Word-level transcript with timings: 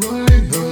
right 0.00 0.42
now. 0.52 0.67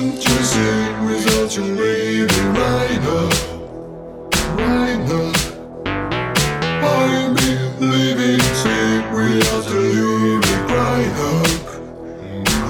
can't 0.00 0.24
you 0.24 0.38
see 0.42 0.92
without 1.04 1.54
you 1.56 1.62
leaving 1.62 2.54
right 2.54 3.00
now? 3.02 3.28
Right 4.56 5.00
now. 5.06 5.32
I've 6.82 7.34
without 9.12 9.66
you 9.68 9.80
leaving 9.82 10.64
right 10.68 11.10
now. 11.18 11.42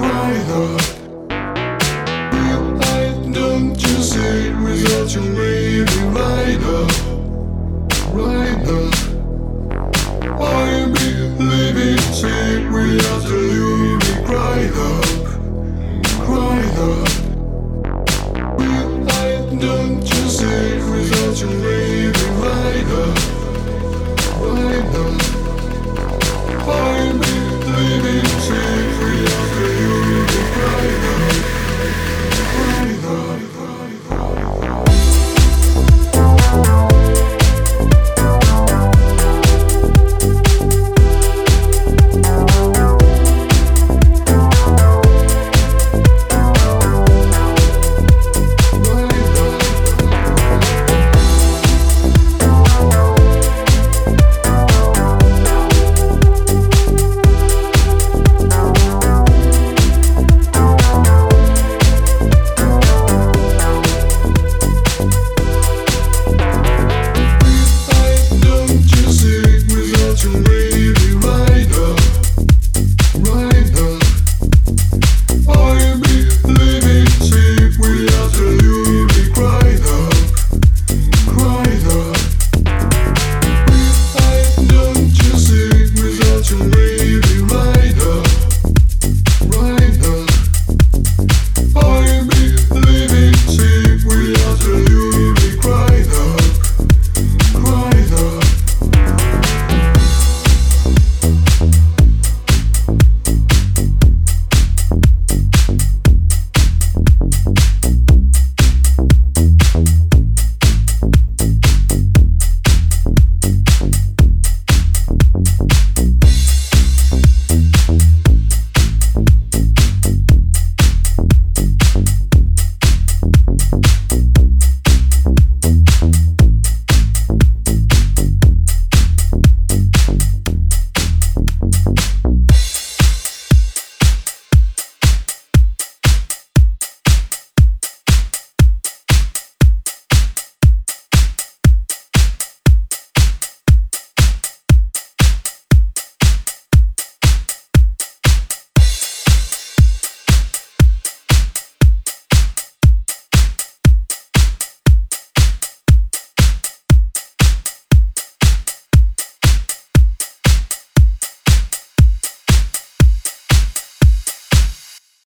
Right 0.01 0.43
now. 0.51 0.77
Don't 3.31 3.81
you 3.81 3.95
see 4.03 4.49
without 4.65 5.09
you 5.15 5.21
leaving 5.21 6.13
right 6.13 6.59
now. 6.59 6.87
Right 8.11 8.59
now. 8.65 9.10
Just 19.81 20.37
say 20.39 20.77
you 20.77 20.79
say 20.79 20.91
without 20.91 21.39
your? 21.41 21.70